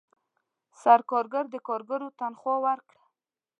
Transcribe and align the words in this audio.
سرکارګر 0.81 1.45
د 1.51 1.55
کارګرو 1.67 2.15
تنخواه 2.19 2.61
ورکړه. 2.65 3.03